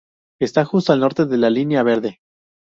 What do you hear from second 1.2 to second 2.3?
de la Línea Verde.